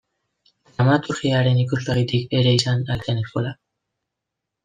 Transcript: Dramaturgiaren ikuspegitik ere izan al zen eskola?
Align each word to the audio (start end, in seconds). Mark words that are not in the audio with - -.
Dramaturgiaren 0.69 1.59
ikuspegitik 1.65 2.33
ere 2.39 2.55
izan 2.61 2.83
al 2.95 3.05
zen 3.09 3.23
eskola? 3.27 3.55